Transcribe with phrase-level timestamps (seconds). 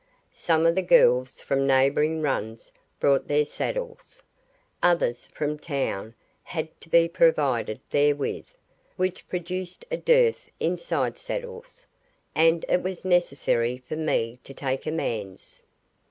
[0.31, 4.23] Some of the girls from neighbouring runs brought their saddles,
[4.81, 8.47] others from town had to be provided therewith,
[8.95, 11.85] which produced a dearth in sidesaddles,
[12.33, 15.61] and it was necessary for me to take a man's.